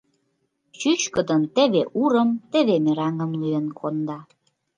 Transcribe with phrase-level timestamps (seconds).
[0.79, 4.19] Чӱчкыдын теве урым, теве мераҥым лӱен конда.